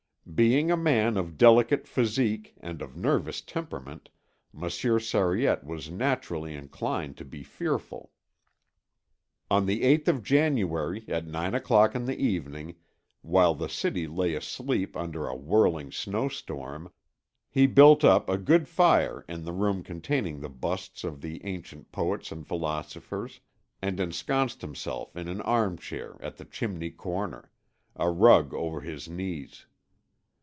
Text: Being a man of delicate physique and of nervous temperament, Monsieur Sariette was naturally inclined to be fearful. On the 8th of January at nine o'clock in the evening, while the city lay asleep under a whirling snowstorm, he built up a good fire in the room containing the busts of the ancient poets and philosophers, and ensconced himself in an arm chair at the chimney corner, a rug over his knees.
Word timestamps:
Being 0.33 0.71
a 0.71 0.77
man 0.77 1.17
of 1.17 1.37
delicate 1.37 1.87
physique 1.89 2.53
and 2.61 2.81
of 2.81 2.95
nervous 2.95 3.41
temperament, 3.41 4.07
Monsieur 4.53 4.97
Sariette 4.97 5.65
was 5.65 5.89
naturally 5.89 6.53
inclined 6.53 7.17
to 7.17 7.25
be 7.25 7.43
fearful. 7.43 8.11
On 9.49 9.65
the 9.65 9.81
8th 9.81 10.07
of 10.07 10.23
January 10.23 11.03
at 11.09 11.27
nine 11.27 11.53
o'clock 11.53 11.95
in 11.95 12.05
the 12.05 12.17
evening, 12.17 12.75
while 13.21 13.53
the 13.53 13.67
city 13.67 14.07
lay 14.07 14.33
asleep 14.33 14.95
under 14.95 15.27
a 15.27 15.35
whirling 15.35 15.91
snowstorm, 15.91 16.93
he 17.49 17.67
built 17.67 18.05
up 18.05 18.29
a 18.29 18.37
good 18.37 18.69
fire 18.69 19.25
in 19.27 19.43
the 19.43 19.51
room 19.53 19.83
containing 19.83 20.39
the 20.39 20.49
busts 20.49 21.03
of 21.03 21.19
the 21.19 21.43
ancient 21.45 21.91
poets 21.91 22.31
and 22.31 22.47
philosophers, 22.47 23.41
and 23.81 23.99
ensconced 23.99 24.61
himself 24.61 25.13
in 25.17 25.27
an 25.27 25.41
arm 25.41 25.77
chair 25.77 26.15
at 26.21 26.37
the 26.37 26.45
chimney 26.45 26.89
corner, 26.91 27.51
a 27.97 28.09
rug 28.09 28.53
over 28.53 28.79
his 28.79 29.09
knees. 29.09 29.65